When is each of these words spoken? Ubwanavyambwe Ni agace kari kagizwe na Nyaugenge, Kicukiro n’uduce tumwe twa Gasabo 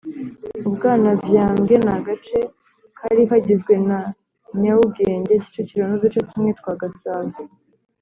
Ubwanavyambwe 0.67 1.73
Ni 1.83 1.91
agace 1.97 2.39
kari 2.97 3.21
kagizwe 3.29 3.73
na 3.87 3.99
Nyaugenge, 4.61 5.33
Kicukiro 5.43 5.83
n’uduce 5.87 6.19
tumwe 6.29 6.51
twa 6.59 6.73
Gasabo 6.81 7.37